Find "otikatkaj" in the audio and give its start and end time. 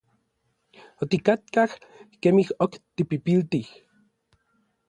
1.03-1.65